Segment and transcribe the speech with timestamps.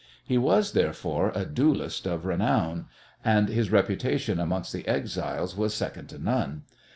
[0.25, 2.87] He was, therefore, a duellist of renown,
[3.23, 6.63] and his reputation amongst the exiles was second to none.